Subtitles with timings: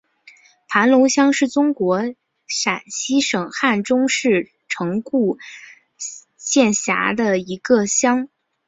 [0.67, 2.01] 盘龙乡是中国
[2.47, 5.37] 陕西省汉中市城固
[6.39, 8.27] 县下辖的一个乡。